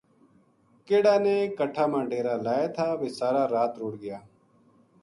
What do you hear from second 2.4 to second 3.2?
لایا تھا ویہ